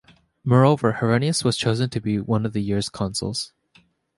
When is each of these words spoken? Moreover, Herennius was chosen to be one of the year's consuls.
Moreover, 0.43 0.93
Herennius 0.93 1.43
was 1.43 1.55
chosen 1.55 1.91
to 1.91 2.01
be 2.01 2.17
one 2.19 2.43
of 2.43 2.53
the 2.53 2.59
year's 2.61 2.89
consuls. 2.89 3.53